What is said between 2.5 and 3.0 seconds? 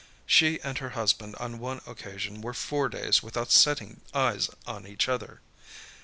four